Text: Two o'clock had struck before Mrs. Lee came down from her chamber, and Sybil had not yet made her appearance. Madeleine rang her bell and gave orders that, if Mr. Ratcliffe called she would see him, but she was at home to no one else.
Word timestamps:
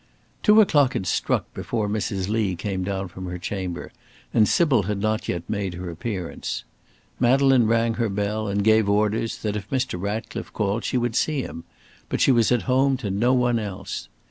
Two 0.41 0.59
o'clock 0.61 0.93
had 0.93 1.05
struck 1.05 1.53
before 1.53 1.87
Mrs. 1.87 2.27
Lee 2.27 2.55
came 2.55 2.83
down 2.83 3.07
from 3.07 3.27
her 3.27 3.37
chamber, 3.37 3.91
and 4.33 4.47
Sybil 4.47 4.81
had 4.89 4.99
not 4.99 5.29
yet 5.29 5.47
made 5.47 5.75
her 5.75 5.91
appearance. 5.91 6.63
Madeleine 7.19 7.67
rang 7.67 7.93
her 8.01 8.09
bell 8.09 8.47
and 8.47 8.63
gave 8.63 8.89
orders 8.89 9.37
that, 9.43 9.55
if 9.55 9.69
Mr. 9.69 10.01
Ratcliffe 10.01 10.53
called 10.53 10.85
she 10.85 10.97
would 10.97 11.15
see 11.15 11.43
him, 11.43 11.65
but 12.09 12.19
she 12.19 12.31
was 12.31 12.51
at 12.51 12.63
home 12.63 12.97
to 12.97 13.11
no 13.11 13.35
one 13.35 13.59
else. 13.59 14.09